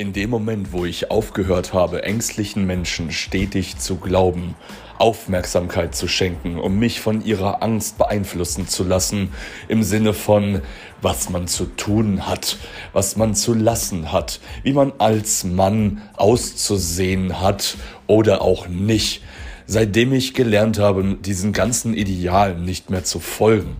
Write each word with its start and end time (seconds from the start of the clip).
In 0.00 0.14
dem 0.14 0.30
Moment, 0.30 0.72
wo 0.72 0.86
ich 0.86 1.10
aufgehört 1.10 1.74
habe, 1.74 2.04
ängstlichen 2.04 2.66
Menschen 2.66 3.12
stetig 3.12 3.76
zu 3.76 3.96
glauben, 3.96 4.54
Aufmerksamkeit 4.96 5.94
zu 5.94 6.08
schenken, 6.08 6.58
um 6.58 6.78
mich 6.78 7.02
von 7.02 7.22
ihrer 7.22 7.62
Angst 7.62 7.98
beeinflussen 7.98 8.66
zu 8.66 8.82
lassen, 8.82 9.30
im 9.68 9.82
Sinne 9.82 10.14
von, 10.14 10.62
was 11.02 11.28
man 11.28 11.48
zu 11.48 11.66
tun 11.66 12.26
hat, 12.26 12.56
was 12.94 13.16
man 13.16 13.34
zu 13.34 13.52
lassen 13.52 14.10
hat, 14.10 14.40
wie 14.62 14.72
man 14.72 14.94
als 14.96 15.44
Mann 15.44 16.00
auszusehen 16.16 17.38
hat 17.38 17.76
oder 18.06 18.40
auch 18.40 18.68
nicht, 18.68 19.20
seitdem 19.66 20.14
ich 20.14 20.32
gelernt 20.32 20.78
habe, 20.78 21.18
diesen 21.20 21.52
ganzen 21.52 21.92
Idealen 21.92 22.64
nicht 22.64 22.88
mehr 22.88 23.04
zu 23.04 23.20
folgen 23.20 23.76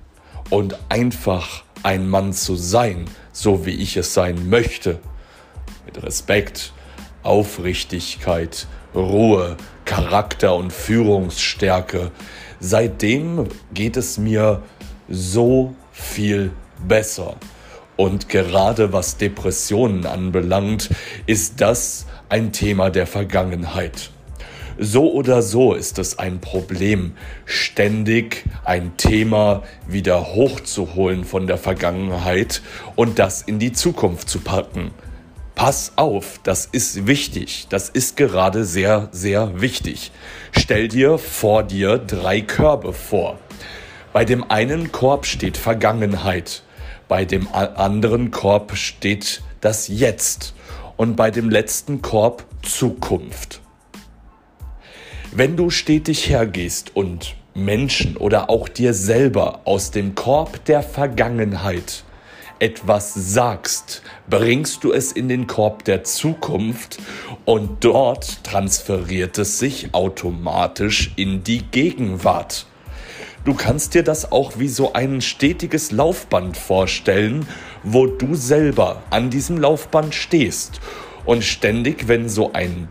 und 0.50 0.76
einfach 0.90 1.64
ein 1.82 2.10
Mann 2.10 2.34
zu 2.34 2.56
sein, 2.56 3.06
so 3.32 3.64
wie 3.64 3.70
ich 3.70 3.96
es 3.96 4.12
sein 4.12 4.50
möchte, 4.50 4.98
mit 5.86 6.02
Respekt, 6.02 6.72
Aufrichtigkeit, 7.22 8.66
Ruhe, 8.94 9.56
Charakter 9.84 10.54
und 10.54 10.72
Führungsstärke. 10.72 12.10
Seitdem 12.60 13.46
geht 13.74 13.96
es 13.96 14.18
mir 14.18 14.62
so 15.08 15.74
viel 15.92 16.52
besser. 16.86 17.36
Und 17.96 18.28
gerade 18.28 18.92
was 18.92 19.18
Depressionen 19.18 20.06
anbelangt, 20.06 20.90
ist 21.26 21.60
das 21.60 22.06
ein 22.28 22.52
Thema 22.52 22.90
der 22.90 23.06
Vergangenheit. 23.06 24.10
So 24.78 25.12
oder 25.12 25.42
so 25.42 25.74
ist 25.74 25.98
es 25.98 26.18
ein 26.18 26.40
Problem, 26.40 27.12
ständig 27.44 28.44
ein 28.64 28.96
Thema 28.96 29.62
wieder 29.86 30.32
hochzuholen 30.34 31.24
von 31.24 31.46
der 31.46 31.58
Vergangenheit 31.58 32.62
und 32.96 33.18
das 33.18 33.42
in 33.42 33.58
die 33.58 33.72
Zukunft 33.72 34.30
zu 34.30 34.40
packen. 34.40 34.92
Pass 35.60 35.92
auf, 35.96 36.40
das 36.42 36.64
ist 36.64 37.06
wichtig. 37.06 37.66
Das 37.68 37.90
ist 37.90 38.16
gerade 38.16 38.64
sehr, 38.64 39.10
sehr 39.12 39.60
wichtig. 39.60 40.10
Stell 40.58 40.88
dir 40.88 41.18
vor 41.18 41.64
dir 41.64 41.98
drei 41.98 42.40
Körbe 42.40 42.94
vor. 42.94 43.38
Bei 44.14 44.24
dem 44.24 44.50
einen 44.50 44.90
Korb 44.90 45.26
steht 45.26 45.58
Vergangenheit, 45.58 46.62
bei 47.08 47.26
dem 47.26 47.46
anderen 47.52 48.30
Korb 48.30 48.74
steht 48.74 49.42
das 49.60 49.88
Jetzt 49.88 50.54
und 50.96 51.16
bei 51.16 51.30
dem 51.30 51.50
letzten 51.50 52.00
Korb 52.00 52.46
Zukunft. 52.62 53.60
Wenn 55.30 55.58
du 55.58 55.68
stetig 55.68 56.30
hergehst 56.30 56.96
und 56.96 57.36
Menschen 57.52 58.16
oder 58.16 58.48
auch 58.48 58.66
dir 58.66 58.94
selber 58.94 59.60
aus 59.66 59.90
dem 59.90 60.14
Korb 60.14 60.64
der 60.64 60.82
Vergangenheit 60.82 62.04
etwas 62.60 63.14
sagst, 63.14 64.02
bringst 64.28 64.84
du 64.84 64.92
es 64.92 65.12
in 65.12 65.28
den 65.28 65.46
Korb 65.46 65.84
der 65.84 66.04
Zukunft 66.04 66.98
und 67.44 67.84
dort 67.84 68.44
transferiert 68.44 69.38
es 69.38 69.58
sich 69.58 69.92
automatisch 69.92 71.12
in 71.16 71.42
die 71.42 71.62
Gegenwart. 71.62 72.66
Du 73.44 73.54
kannst 73.54 73.94
dir 73.94 74.02
das 74.02 74.30
auch 74.30 74.58
wie 74.58 74.68
so 74.68 74.92
ein 74.92 75.22
stetiges 75.22 75.90
Laufband 75.90 76.58
vorstellen, 76.58 77.46
wo 77.82 78.06
du 78.06 78.34
selber 78.34 79.02
an 79.08 79.30
diesem 79.30 79.56
Laufband 79.56 80.14
stehst 80.14 80.80
und 81.24 81.42
ständig, 81.42 82.06
wenn 82.06 82.28
so 82.28 82.52
ein 82.52 82.88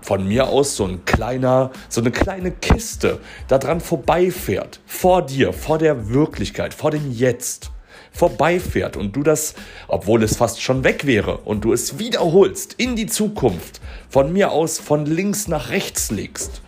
von 0.00 0.26
mir 0.26 0.48
aus 0.48 0.76
so 0.76 0.86
ein 0.86 1.04
kleiner, 1.04 1.72
so 1.88 2.00
eine 2.00 2.10
kleine 2.10 2.52
Kiste 2.52 3.20
daran 3.48 3.80
vorbeifährt, 3.80 4.80
vor 4.86 5.22
dir, 5.22 5.52
vor 5.52 5.78
der 5.78 6.08
Wirklichkeit, 6.08 6.72
vor 6.72 6.90
dem 6.90 7.10
Jetzt, 7.10 7.70
vorbeifährt 8.12 8.96
und 8.96 9.14
du 9.16 9.22
das, 9.22 9.54
obwohl 9.88 10.22
es 10.22 10.36
fast 10.36 10.62
schon 10.62 10.84
weg 10.84 11.06
wäre, 11.06 11.38
und 11.38 11.64
du 11.64 11.72
es 11.72 11.98
wiederholst 11.98 12.74
in 12.74 12.96
die 12.96 13.06
Zukunft, 13.06 13.80
von 14.08 14.32
mir 14.32 14.50
aus 14.50 14.78
von 14.78 15.06
links 15.06 15.48
nach 15.48 15.70
rechts 15.70 16.10
legst, 16.10 16.62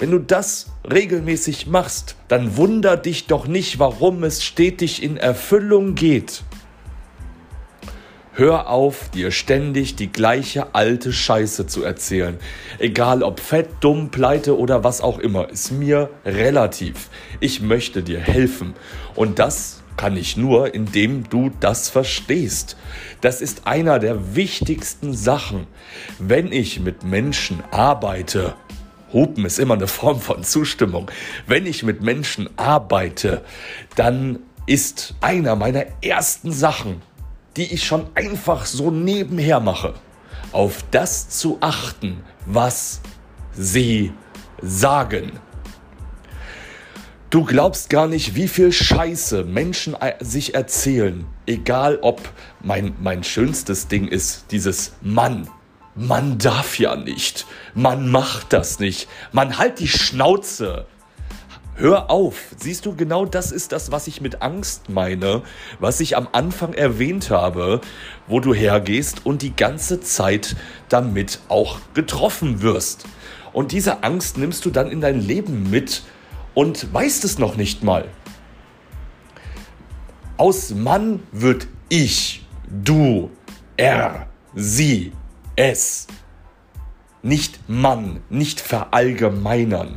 wenn 0.00 0.12
du 0.12 0.18
das 0.18 0.72
regelmäßig 0.90 1.66
machst, 1.66 2.16
dann 2.28 2.56
wunder 2.56 2.96
dich 2.96 3.26
doch 3.26 3.46
nicht, 3.46 3.78
warum 3.78 4.24
es 4.24 4.42
stetig 4.42 5.02
in 5.02 5.18
Erfüllung 5.18 5.94
geht. 5.94 6.42
Hör 8.32 8.70
auf, 8.70 9.10
dir 9.10 9.30
ständig 9.32 9.96
die 9.96 10.10
gleiche 10.10 10.74
alte 10.74 11.12
Scheiße 11.12 11.66
zu 11.66 11.84
erzählen. 11.84 12.38
Egal 12.78 13.22
ob 13.22 13.40
fett, 13.40 13.68
dumm, 13.80 14.10
pleite 14.10 14.56
oder 14.56 14.82
was 14.84 15.02
auch 15.02 15.18
immer, 15.18 15.50
ist 15.50 15.72
mir 15.72 16.08
relativ. 16.24 17.10
Ich 17.40 17.60
möchte 17.60 18.02
dir 18.02 18.20
helfen. 18.20 18.72
Und 19.14 19.38
das 19.38 19.82
kann 20.00 20.16
ich 20.16 20.34
nur, 20.38 20.74
indem 20.74 21.28
du 21.28 21.50
das 21.60 21.90
verstehst. 21.90 22.78
Das 23.20 23.42
ist 23.42 23.66
einer 23.66 23.98
der 23.98 24.34
wichtigsten 24.34 25.12
Sachen. 25.12 25.66
Wenn 26.18 26.52
ich 26.52 26.80
mit 26.80 27.04
Menschen 27.04 27.62
arbeite, 27.70 28.54
Hupen 29.12 29.44
ist 29.44 29.58
immer 29.58 29.74
eine 29.74 29.88
Form 29.88 30.18
von 30.18 30.42
Zustimmung. 30.42 31.10
Wenn 31.46 31.66
ich 31.66 31.82
mit 31.82 32.00
Menschen 32.00 32.48
arbeite, 32.56 33.44
dann 33.94 34.38
ist 34.64 35.16
einer 35.20 35.54
meiner 35.54 35.84
ersten 36.00 36.50
Sachen, 36.50 37.02
die 37.58 37.70
ich 37.74 37.84
schon 37.84 38.06
einfach 38.14 38.64
so 38.64 38.90
nebenher 38.90 39.60
mache, 39.60 39.92
auf 40.52 40.82
das 40.92 41.28
zu 41.28 41.58
achten, 41.60 42.24
was 42.46 43.02
sie 43.52 44.14
sagen. 44.62 45.32
Du 47.30 47.44
glaubst 47.44 47.90
gar 47.90 48.08
nicht, 48.08 48.34
wie 48.34 48.48
viel 48.48 48.72
Scheiße 48.72 49.44
Menschen 49.44 49.94
sich 50.18 50.56
erzählen. 50.56 51.26
Egal 51.46 52.00
ob 52.02 52.20
mein, 52.60 52.96
mein 53.00 53.22
schönstes 53.22 53.86
Ding 53.86 54.08
ist 54.08 54.46
dieses 54.50 54.94
Mann. 55.00 55.48
Man 55.94 56.38
darf 56.38 56.80
ja 56.80 56.96
nicht. 56.96 57.46
Man 57.72 58.10
macht 58.10 58.52
das 58.52 58.80
nicht. 58.80 59.08
Man 59.30 59.58
halt 59.58 59.78
die 59.78 59.86
Schnauze. 59.86 60.86
Hör 61.76 62.10
auf. 62.10 62.34
Siehst 62.56 62.84
du, 62.84 62.96
genau 62.96 63.26
das 63.26 63.52
ist 63.52 63.70
das, 63.70 63.92
was 63.92 64.08
ich 64.08 64.20
mit 64.20 64.42
Angst 64.42 64.88
meine, 64.88 65.42
was 65.78 66.00
ich 66.00 66.16
am 66.16 66.26
Anfang 66.32 66.72
erwähnt 66.72 67.30
habe, 67.30 67.80
wo 68.26 68.40
du 68.40 68.52
hergehst 68.52 69.24
und 69.24 69.42
die 69.42 69.54
ganze 69.54 70.00
Zeit 70.00 70.56
damit 70.88 71.38
auch 71.48 71.78
getroffen 71.94 72.60
wirst. 72.60 73.04
Und 73.52 73.70
diese 73.70 74.02
Angst 74.02 74.36
nimmst 74.36 74.64
du 74.64 74.70
dann 74.70 74.90
in 74.90 75.00
dein 75.00 75.20
Leben 75.20 75.70
mit 75.70 76.02
und 76.54 76.92
weißt 76.92 77.24
es 77.24 77.38
noch 77.38 77.56
nicht 77.56 77.82
mal. 77.82 78.06
Aus 80.36 80.70
Mann 80.70 81.22
wird 81.32 81.66
ich, 81.88 82.46
du, 82.68 83.30
er, 83.76 84.28
sie, 84.54 85.12
es. 85.56 86.06
Nicht 87.22 87.68
Mann, 87.68 88.22
nicht 88.30 88.60
verallgemeinern. 88.60 89.96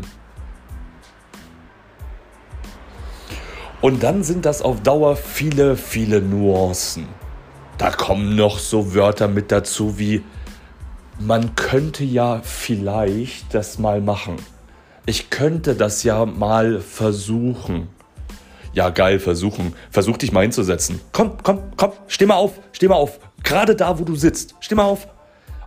Und 3.79 4.03
dann 4.03 4.23
sind 4.23 4.45
das 4.45 4.61
auf 4.61 4.81
Dauer 4.81 5.15
viele, 5.15 5.77
viele 5.77 6.21
Nuancen. 6.21 7.07
Da 7.77 7.91
kommen 7.91 8.35
noch 8.35 8.59
so 8.59 8.93
Wörter 8.93 9.27
mit 9.27 9.51
dazu 9.51 9.97
wie, 9.97 10.23
man 11.19 11.55
könnte 11.55 12.03
ja 12.03 12.41
vielleicht 12.43 13.53
das 13.53 13.79
mal 13.79 14.01
machen 14.01 14.37
ich 15.05 15.29
könnte 15.29 15.75
das 15.75 16.03
ja 16.03 16.25
mal 16.25 16.79
versuchen. 16.79 17.89
Ja, 18.73 18.89
geil, 18.89 19.19
versuchen. 19.19 19.73
Versuch 19.91 20.17
dich 20.17 20.31
mal 20.31 20.41
hinzusetzen. 20.41 20.99
Komm, 21.11 21.37
komm, 21.43 21.59
komm, 21.77 21.91
steh 22.07 22.25
mal 22.25 22.35
auf, 22.35 22.53
steh 22.71 22.87
mal 22.87 22.95
auf. 22.95 23.19
Gerade 23.43 23.75
da, 23.75 23.99
wo 23.99 24.03
du 24.03 24.15
sitzt. 24.15 24.55
Steh 24.61 24.75
mal 24.75 24.85
auf. 24.85 25.07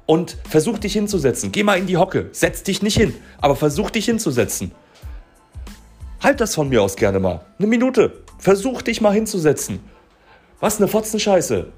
Und 0.07 0.37
versuch 0.49 0.79
dich 0.79 0.93
hinzusetzen. 0.93 1.53
Geh 1.53 1.63
mal 1.63 1.79
in 1.79 1.87
die 1.87 1.97
Hocke. 1.97 2.31
Setz 2.33 2.63
dich 2.63 2.83
nicht 2.83 2.97
hin, 2.97 3.15
aber 3.41 3.57
versuch 3.57 3.91
dich 3.91 4.07
hinzusetzen. 4.07 4.73
Halt 6.23 6.41
das 6.41 6.55
von 6.55 6.69
mir 6.69 6.83
aus 6.83 6.97
gerne 6.97 7.21
mal. 7.21 7.43
Eine 7.59 7.69
Minute. 7.69 8.25
Versuch 8.39 8.83
dich 8.83 9.01
mal 9.01 9.13
hinzusetzen. 9.13 9.81
Was 10.61 10.79
eine 10.79 10.89
Fotzenscheiße. 10.89 11.69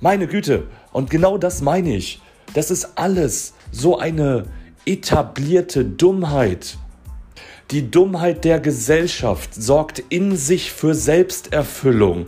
Meine 0.00 0.26
Güte. 0.26 0.68
Und 0.92 1.10
genau 1.10 1.38
das 1.38 1.60
meine 1.60 1.94
ich. 1.94 2.20
Das 2.54 2.70
ist 2.70 2.96
alles 2.96 3.54
so 3.70 3.98
eine 3.98 4.46
etablierte 4.86 5.84
Dummheit. 5.84 6.78
Die 7.70 7.90
Dummheit 7.90 8.44
der 8.44 8.60
Gesellschaft 8.60 9.54
sorgt 9.54 10.02
in 10.10 10.36
sich 10.36 10.70
für 10.70 10.94
Selbsterfüllung. 10.94 12.26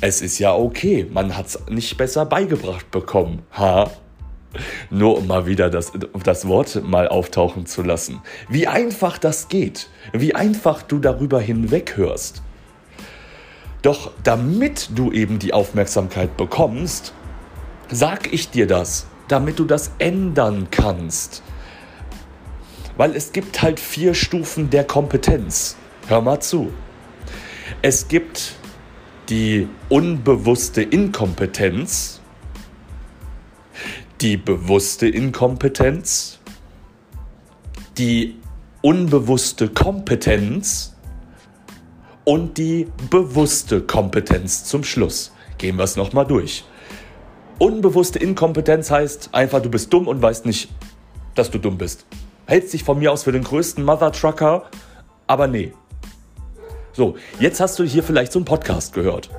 Es 0.00 0.22
ist 0.22 0.38
ja 0.38 0.54
okay, 0.54 1.06
man 1.10 1.36
hat 1.36 1.46
es 1.46 1.60
nicht 1.68 1.96
besser 1.96 2.24
beigebracht 2.24 2.90
bekommen, 2.90 3.42
ha? 3.52 3.90
Nur 4.88 5.18
um 5.18 5.26
mal 5.26 5.46
wieder 5.46 5.68
das, 5.68 5.92
das 6.22 6.46
Wort 6.46 6.82
mal 6.84 7.08
auftauchen 7.08 7.66
zu 7.66 7.82
lassen. 7.82 8.22
Wie 8.48 8.68
einfach 8.68 9.18
das 9.18 9.48
geht, 9.48 9.88
wie 10.12 10.34
einfach 10.34 10.82
du 10.82 10.98
darüber 10.98 11.40
hinweghörst. 11.40 12.42
Doch 13.82 14.12
damit 14.22 14.90
du 14.94 15.12
eben 15.12 15.38
die 15.38 15.52
Aufmerksamkeit 15.52 16.36
bekommst, 16.36 17.12
sag 17.90 18.32
ich 18.32 18.50
dir 18.50 18.66
das, 18.66 19.06
damit 19.28 19.58
du 19.58 19.64
das 19.64 19.90
ändern 19.98 20.68
kannst. 20.70 21.42
Weil 22.96 23.14
es 23.14 23.32
gibt 23.32 23.62
halt 23.62 23.78
vier 23.78 24.14
Stufen 24.14 24.70
der 24.70 24.84
Kompetenz. 24.84 25.76
Hör 26.08 26.20
mal 26.20 26.40
zu. 26.40 26.72
Es 27.82 28.08
gibt 28.08 28.54
die 29.28 29.68
unbewusste 29.88 30.82
Inkompetenz, 30.82 32.20
die 34.20 34.36
bewusste 34.36 35.08
Inkompetenz, 35.08 36.38
die 37.98 38.36
unbewusste 38.82 39.68
Kompetenz 39.68 40.94
und 42.24 42.56
die 42.56 42.86
bewusste 43.10 43.82
Kompetenz 43.82 44.64
zum 44.64 44.84
Schluss. 44.84 45.32
Gehen 45.58 45.76
wir 45.76 45.84
es 45.84 45.96
nochmal 45.96 46.26
durch. 46.26 46.64
Unbewusste 47.58 48.18
Inkompetenz 48.18 48.90
heißt 48.90 49.30
einfach, 49.32 49.62
du 49.62 49.70
bist 49.70 49.92
dumm 49.92 50.06
und 50.06 50.20
weißt 50.20 50.46
nicht, 50.46 50.68
dass 51.34 51.50
du 51.50 51.58
dumm 51.58 51.78
bist. 51.78 52.06
Hältst 52.46 52.72
dich 52.72 52.84
von 52.84 53.00
mir 53.00 53.10
aus 53.10 53.24
für 53.24 53.32
den 53.32 53.42
größten 53.42 53.84
Mother 53.84 54.12
Trucker, 54.12 54.70
aber 55.26 55.48
nee. 55.48 55.72
So, 56.92 57.16
jetzt 57.40 57.60
hast 57.60 57.76
du 57.80 57.84
hier 57.84 58.04
vielleicht 58.04 58.30
so 58.30 58.38
einen 58.38 58.46
Podcast 58.46 58.94
gehört. 58.94 59.30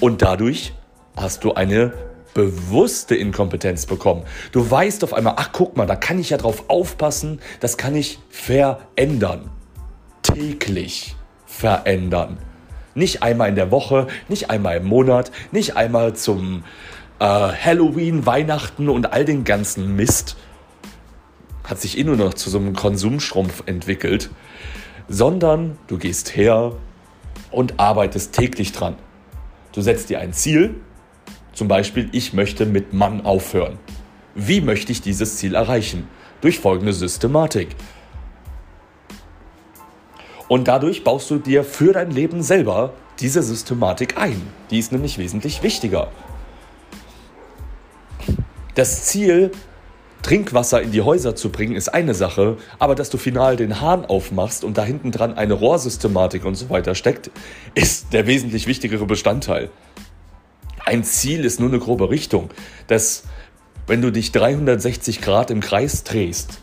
Und 0.00 0.22
dadurch 0.22 0.72
hast 1.14 1.44
du 1.44 1.52
eine 1.52 1.92
bewusste 2.32 3.14
Inkompetenz 3.16 3.84
bekommen. 3.84 4.22
Du 4.52 4.70
weißt 4.70 5.04
auf 5.04 5.12
einmal, 5.12 5.34
ach 5.36 5.50
guck 5.52 5.76
mal, 5.76 5.86
da 5.86 5.94
kann 5.94 6.18
ich 6.18 6.30
ja 6.30 6.38
drauf 6.38 6.64
aufpassen, 6.68 7.40
das 7.60 7.76
kann 7.76 7.94
ich 7.94 8.18
verändern. 8.30 9.50
Täglich 10.22 11.16
verändern. 11.44 12.38
Nicht 12.94 13.22
einmal 13.22 13.50
in 13.50 13.56
der 13.56 13.70
Woche, 13.70 14.06
nicht 14.28 14.48
einmal 14.48 14.78
im 14.78 14.86
Monat, 14.86 15.32
nicht 15.52 15.76
einmal 15.76 16.14
zum 16.14 16.64
äh, 17.18 17.24
Halloween, 17.24 18.24
Weihnachten 18.24 18.88
und 18.88 19.12
all 19.12 19.26
den 19.26 19.44
ganzen 19.44 19.96
Mist. 19.96 20.36
Hat 21.68 21.80
sich 21.80 21.98
eh 21.98 22.04
nur 22.04 22.16
noch 22.16 22.34
zu 22.34 22.48
so 22.50 22.58
einem 22.58 22.74
Konsumschrumpf 22.74 23.62
entwickelt. 23.66 24.30
Sondern 25.08 25.78
du 25.86 25.98
gehst 25.98 26.34
her 26.34 26.72
und 27.50 27.78
arbeitest 27.78 28.32
täglich 28.34 28.72
dran. 28.72 28.96
Du 29.72 29.82
setzt 29.82 30.10
dir 30.10 30.18
ein 30.18 30.32
Ziel, 30.32 30.74
zum 31.52 31.68
Beispiel, 31.68 32.08
ich 32.12 32.32
möchte 32.32 32.66
mit 32.66 32.92
Mann 32.92 33.24
aufhören. 33.26 33.78
Wie 34.34 34.60
möchte 34.60 34.92
ich 34.92 35.02
dieses 35.02 35.36
Ziel 35.36 35.54
erreichen? 35.54 36.08
Durch 36.40 36.60
folgende 36.60 36.92
Systematik. 36.92 37.68
Und 40.46 40.68
dadurch 40.68 41.04
baust 41.04 41.30
du 41.30 41.38
dir 41.38 41.64
für 41.64 41.92
dein 41.92 42.10
Leben 42.10 42.42
selber 42.42 42.94
diese 43.20 43.42
Systematik 43.42 44.16
ein. 44.16 44.40
Die 44.70 44.78
ist 44.78 44.92
nämlich 44.92 45.18
wesentlich 45.18 45.62
wichtiger. 45.62 46.12
Das 48.74 49.04
Ziel, 49.04 49.50
Trinkwasser 50.22 50.82
in 50.82 50.92
die 50.92 51.02
Häuser 51.02 51.36
zu 51.36 51.50
bringen, 51.50 51.76
ist 51.76 51.88
eine 51.88 52.14
Sache, 52.14 52.56
aber 52.78 52.94
dass 52.94 53.10
du 53.10 53.18
final 53.18 53.56
den 53.56 53.80
Hahn 53.80 54.04
aufmachst 54.04 54.64
und 54.64 54.76
da 54.76 54.84
hinten 54.84 55.12
dran 55.12 55.36
eine 55.36 55.54
Rohrsystematik 55.54 56.44
und 56.44 56.56
so 56.56 56.70
weiter 56.70 56.94
steckt, 56.94 57.30
ist 57.74 58.12
der 58.12 58.26
wesentlich 58.26 58.66
wichtigere 58.66 59.06
Bestandteil 59.06 59.70
ein 60.88 61.04
Ziel 61.04 61.44
ist 61.44 61.60
nur 61.60 61.68
eine 61.68 61.78
grobe 61.78 62.10
Richtung. 62.10 62.50
Dass, 62.86 63.24
wenn 63.86 64.00
du 64.00 64.10
dich 64.10 64.32
360 64.32 65.20
Grad 65.20 65.50
im 65.50 65.60
Kreis 65.60 66.02
drehst, 66.02 66.60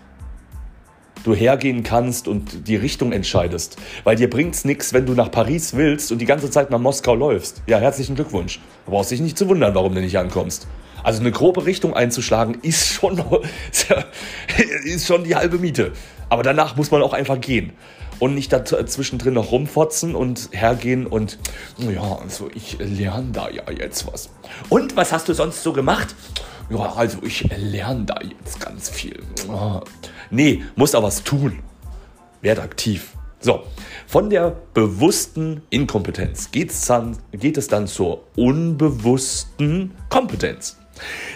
du 1.26 1.34
hergehen 1.34 1.84
kannst 1.84 2.28
und 2.28 2.68
die 2.68 2.76
Richtung 2.76 3.12
entscheidest. 3.12 3.78
Weil 4.04 4.16
dir 4.16 4.30
bringt 4.30 4.56
es 4.56 4.66
nichts, 4.66 4.94
wenn 4.94 5.06
du 5.06 5.14
nach 5.14 5.32
Paris 5.32 5.76
willst 5.76 6.12
und 6.12 6.20
die 6.20 6.26
ganze 6.26 6.50
Zeit 6.50 6.70
nach 6.70 6.80
Moskau 6.80 7.16
läufst. 7.16 7.62
Ja, 7.68 7.80
herzlichen 7.80 8.16
Glückwunsch. 8.16 8.60
Du 8.86 8.92
brauchst 8.92 9.12
dich 9.12 9.22
nicht 9.22 9.38
zu 9.38 9.48
wundern, 9.48 9.74
warum 9.76 9.96
du 9.96 10.02
nicht 10.02 10.18
ankommst. 10.18 10.68
Also 11.04 11.20
eine 11.20 11.32
grobe 11.32 11.66
Richtung 11.66 11.94
einzuschlagen 11.94 12.58
ist 12.62 12.88
schon, 12.88 13.24
ist 14.84 15.08
schon 15.08 15.24
die 15.24 15.36
halbe 15.36 15.58
Miete. 15.58 15.92
Aber 16.30 16.44
danach 16.44 16.76
muss 16.76 16.92
man 16.92 17.02
auch 17.04 17.14
einfach 17.14 17.40
gehen 17.40 17.74
und 18.20 18.34
nicht 18.34 18.52
dazwischendrin 18.52 19.34
noch 19.34 19.52
rumfotzen 19.52 20.16
und 20.16 20.50
hergehen 20.52 21.06
und 21.06 21.38
ja, 21.78 22.20
also 22.24 22.50
ich 22.54 22.78
lerne 22.80 23.32
da 23.32 23.50
ja 23.50 23.64
jetzt 23.78 24.12
was. 24.12 24.30
Und 24.70 24.96
was 24.96 25.12
hast 25.12 25.28
du 25.28 25.34
sonst 25.34 25.64
so 25.64 25.74
gemacht? 25.74 26.16
Ja, 26.70 26.94
also 26.96 27.20
ich 27.22 27.44
lerne 27.56 28.06
da 28.06 28.20
jetzt 28.22 28.60
ganz 28.60 28.90
viel. 28.90 29.22
Nee, 30.30 30.64
muss 30.76 30.96
aber 30.96 31.08
was 31.08 31.24
tun. 31.24 31.60
Werd 32.42 32.60
aktiv. 32.60 33.14
So, 33.40 33.64
von 34.08 34.32
der 34.32 34.56
bewussten 34.74 35.62
Inkompetenz 35.70 36.50
geht's 36.52 36.86
dann, 36.88 37.18
geht 37.32 37.58
es 37.58 37.68
dann 37.68 37.86
zur 37.86 38.24
unbewussten 38.36 39.92
Kompetenz. 40.10 40.78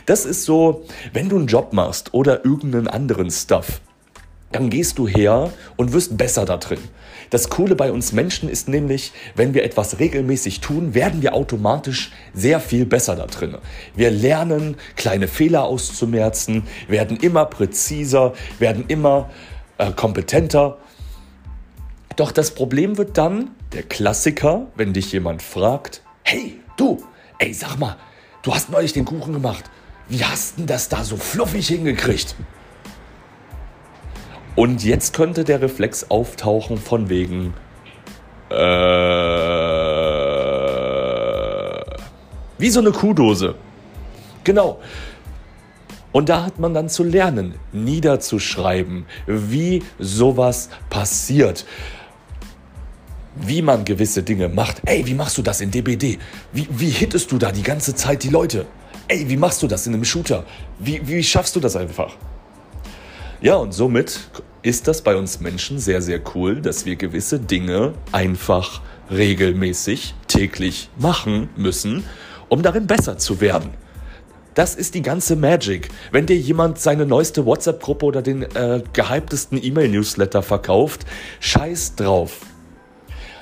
Das 0.07 0.25
ist 0.25 0.45
so, 0.45 0.85
wenn 1.13 1.29
du 1.29 1.35
einen 1.37 1.47
Job 1.47 1.73
machst 1.73 2.13
oder 2.13 2.43
irgendeinen 2.45 2.87
anderen 2.87 3.29
Stuff, 3.29 3.81
dann 4.51 4.71
gehst 4.71 4.97
du 4.97 5.07
her 5.07 5.51
und 5.77 5.93
wirst 5.93 6.17
besser 6.17 6.45
da 6.45 6.57
drin. 6.57 6.79
Das 7.29 7.49
Coole 7.49 7.75
bei 7.75 7.91
uns 7.91 8.11
Menschen 8.11 8.49
ist 8.49 8.67
nämlich, 8.67 9.11
wenn 9.35 9.53
wir 9.53 9.63
etwas 9.63 9.99
regelmäßig 9.99 10.61
tun, 10.61 10.93
werden 10.93 11.21
wir 11.21 11.33
automatisch 11.33 12.11
sehr 12.33 12.59
viel 12.59 12.85
besser 12.85 13.15
da 13.15 13.27
drin. 13.27 13.57
Wir 13.95 14.09
lernen, 14.09 14.77
kleine 14.95 15.27
Fehler 15.27 15.63
auszumerzen, 15.63 16.63
werden 16.87 17.17
immer 17.17 17.45
präziser, 17.45 18.33
werden 18.57 18.85
immer 18.87 19.29
äh, 19.77 19.91
kompetenter. 19.91 20.77
Doch 22.15 22.31
das 22.31 22.51
Problem 22.51 22.97
wird 22.97 23.17
dann, 23.17 23.51
der 23.73 23.83
Klassiker, 23.83 24.67
wenn 24.75 24.93
dich 24.93 25.11
jemand 25.11 25.41
fragt, 25.41 26.01
hey, 26.23 26.59
du, 26.77 27.03
ey, 27.37 27.53
sag 27.53 27.77
mal, 27.77 27.95
du 28.41 28.53
hast 28.53 28.71
neulich 28.71 28.93
den 28.93 29.05
Kuchen 29.05 29.33
gemacht. 29.33 29.65
Wie 30.07 30.25
hast 30.25 30.57
denn 30.57 30.65
das 30.65 30.89
da 30.89 31.03
so 31.03 31.17
fluffig 31.17 31.67
hingekriegt? 31.67 32.35
Und 34.59 34.83
jetzt 34.83 35.13
könnte 35.13 35.45
der 35.45 35.61
Reflex 35.61 36.07
auftauchen 36.09 36.77
von 36.77 37.07
wegen, 37.07 37.53
äh, 38.49 38.55
wie 42.57 42.69
so 42.69 42.81
eine 42.81 42.91
Kuhdose. 42.91 43.55
Genau. 44.43 44.81
Und 46.11 46.27
da 46.27 46.43
hat 46.43 46.59
man 46.59 46.73
dann 46.73 46.89
zu 46.89 47.05
lernen, 47.05 47.55
niederzuschreiben, 47.71 49.05
wie 49.27 49.81
sowas 49.97 50.67
passiert. 50.89 51.65
Wie 53.37 53.61
man 53.61 53.85
gewisse 53.85 54.23
Dinge 54.23 54.49
macht. 54.49 54.81
Ey, 54.83 55.07
wie 55.07 55.13
machst 55.13 55.37
du 55.37 55.41
das 55.41 55.61
in 55.61 55.71
DBD? 55.71 56.19
Wie, 56.51 56.67
wie 56.69 56.89
hittest 56.89 57.31
du 57.31 57.37
da 57.37 57.53
die 57.53 57.63
ganze 57.63 57.95
Zeit 57.95 58.23
die 58.23 58.29
Leute? 58.29 58.65
Ey, 59.07 59.29
wie 59.29 59.37
machst 59.37 59.63
du 59.63 59.67
das 59.67 59.87
in 59.87 59.93
einem 59.93 60.03
Shooter? 60.03 60.43
Wie, 60.79 61.07
wie 61.07 61.23
schaffst 61.23 61.55
du 61.55 61.61
das 61.61 61.77
einfach? 61.77 62.17
Ja, 63.41 63.55
und 63.55 63.71
somit 63.71 64.19
ist 64.61 64.87
das 64.87 65.01
bei 65.01 65.15
uns 65.15 65.39
Menschen 65.39 65.79
sehr, 65.79 66.01
sehr 66.01 66.19
cool, 66.35 66.61
dass 66.61 66.85
wir 66.85 66.95
gewisse 66.95 67.39
Dinge 67.39 67.93
einfach 68.11 68.81
regelmäßig 69.09 70.15
täglich 70.27 70.89
machen 70.97 71.49
müssen, 71.55 72.03
um 72.49 72.61
darin 72.61 72.87
besser 72.87 73.17
zu 73.17 73.41
werden. 73.41 73.71
Das 74.55 74.75
ist 74.75 74.95
die 74.95 75.01
ganze 75.01 75.35
Magic. 75.35 75.89
Wenn 76.11 76.25
dir 76.25 76.35
jemand 76.35 76.79
seine 76.79 77.05
neueste 77.05 77.45
WhatsApp-Gruppe 77.45 78.05
oder 78.05 78.21
den 78.21 78.43
äh, 78.43 78.83
gehyptesten 78.91 79.63
E-Mail-Newsletter 79.63 80.41
verkauft, 80.41 81.05
scheiß 81.39 81.95
drauf. 81.95 82.41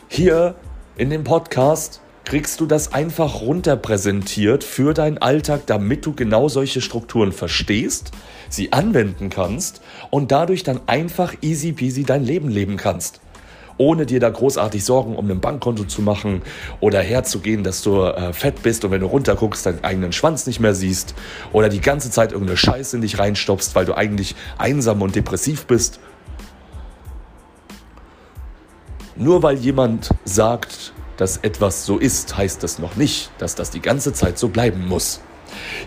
Hier 0.09 0.55
in 0.97 1.09
dem 1.09 1.23
Podcast 1.23 2.01
kriegst 2.27 2.59
du 2.59 2.65
das 2.65 2.91
einfach 2.91 3.39
runterpräsentiert 3.39 4.65
für 4.65 4.93
deinen 4.93 5.17
Alltag, 5.17 5.61
damit 5.65 6.05
du 6.05 6.13
genau 6.13 6.49
solche 6.49 6.81
Strukturen 6.81 7.31
verstehst, 7.31 8.11
sie 8.49 8.73
anwenden 8.73 9.29
kannst 9.29 9.79
und 10.09 10.29
dadurch 10.29 10.63
dann 10.63 10.81
einfach 10.87 11.35
easy 11.41 11.71
peasy 11.71 12.03
dein 12.03 12.25
Leben 12.25 12.49
leben 12.49 12.75
kannst. 12.75 13.21
Ohne 13.77 14.05
dir 14.05 14.19
da 14.19 14.29
großartig 14.29 14.83
Sorgen 14.83 15.15
um 15.15 15.31
ein 15.31 15.39
Bankkonto 15.39 15.85
zu 15.85 16.01
machen 16.01 16.41
oder 16.81 16.99
herzugehen, 17.01 17.63
dass 17.63 17.81
du 17.81 18.01
äh, 18.01 18.33
fett 18.33 18.61
bist 18.61 18.83
und 18.83 18.91
wenn 18.91 18.99
du 18.99 19.07
runterguckst, 19.07 19.65
deinen 19.65 19.85
eigenen 19.85 20.11
Schwanz 20.11 20.45
nicht 20.47 20.59
mehr 20.59 20.75
siehst 20.75 21.15
oder 21.53 21.69
die 21.69 21.79
ganze 21.79 22.11
Zeit 22.11 22.33
irgendeine 22.33 22.57
Scheiße 22.57 22.97
in 22.97 23.03
dich 23.03 23.19
reinstopfst, 23.19 23.73
weil 23.73 23.85
du 23.85 23.95
eigentlich 23.95 24.35
einsam 24.57 25.01
und 25.01 25.15
depressiv 25.15 25.65
bist. 25.65 26.01
Nur 29.15 29.43
weil 29.43 29.55
jemand 29.59 30.09
sagt, 30.25 30.91
dass 31.17 31.37
etwas 31.37 31.85
so 31.85 31.97
ist, 31.97 32.37
heißt 32.37 32.63
das 32.63 32.79
noch 32.79 32.95
nicht, 32.95 33.31
dass 33.37 33.55
das 33.55 33.71
die 33.71 33.81
ganze 33.81 34.13
Zeit 34.13 34.37
so 34.37 34.47
bleiben 34.47 34.87
muss. 34.87 35.21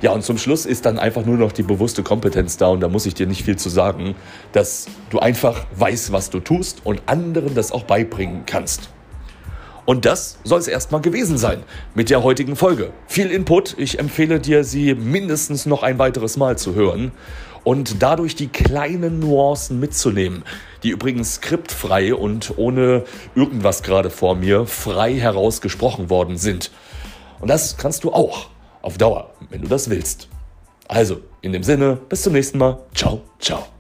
Ja, 0.01 0.13
und 0.13 0.23
zum 0.23 0.39
Schluss 0.39 0.67
ist 0.67 0.87
dann 0.87 0.99
einfach 0.99 1.25
nur 1.25 1.37
noch 1.37 1.53
die 1.53 1.63
bewusste 1.63 2.03
Kompetenz 2.03 2.57
da 2.57 2.69
und 2.69 2.81
da 2.81 2.89
muss 2.89 3.07
ich 3.07 3.15
dir 3.15 3.27
nicht 3.27 3.45
viel 3.45 3.57
zu 3.57 3.69
sagen, 3.69 4.15
dass 4.53 4.87
du 5.11 5.19
einfach 5.19 5.67
weißt, 5.77 6.13
was 6.13 6.31
du 6.31 6.41
tust 6.41 6.81
und 6.85 7.03
anderen 7.07 7.55
das 7.55 7.73
auch 7.73 7.85
beibringen 7.85 8.45
kannst. 8.47 8.91
Und 9.87 10.05
das 10.05 10.39
soll 10.45 10.61
es 10.61 10.69
erstmal 10.69 11.01
gewesen 11.01 11.37
sein 11.37 11.63
mit 11.95 12.11
der 12.11 12.23
heutigen 12.23 12.55
Folge. 12.55 12.93
Viel 13.07 13.31
Input, 13.31 13.75
ich 13.77 13.99
empfehle 13.99 14.39
dir, 14.39 14.63
sie 14.63 14.95
mindestens 14.95 15.67
noch 15.67 15.83
ein 15.83 15.99
weiteres 15.99 16.37
Mal 16.37 16.57
zu 16.57 16.75
hören 16.75 17.13
und 17.65 18.03
dadurch 18.03 18.35
die 18.35 18.49
kleinen 18.49 19.21
Nuancen 19.21 19.81
mitzunehmen, 19.81 20.45
die 20.83 20.91
übrigens 20.91 21.35
skriptfrei 21.35 22.15
und 22.15 22.55
ohne 22.57 23.05
irgendwas 23.35 23.83
gerade 23.83 24.11
vor 24.11 24.35
mir 24.35 24.67
frei 24.67 25.15
herausgesprochen 25.15 26.11
worden 26.11 26.37
sind. 26.37 26.71
Und 27.41 27.49
das 27.49 27.77
kannst 27.77 28.05
du 28.05 28.13
auch 28.13 28.49
auf 28.83 28.99
Dauer, 28.99 29.31
wenn 29.51 29.63
du 29.63 29.69
das 29.69 29.91
willst. 29.91 30.29
Also, 30.89 31.21
in 31.43 31.53
dem 31.53 31.63
Sinne, 31.63 31.99
bis 32.09 32.23
zum 32.23 32.33
nächsten 32.33 32.59
Mal. 32.59 32.79
Ciao, 32.95 33.23
ciao. 33.39 33.80